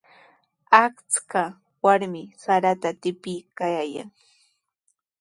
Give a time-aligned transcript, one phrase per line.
[0.81, 1.41] Achka
[1.83, 4.09] warmi sarata tipiykaayan.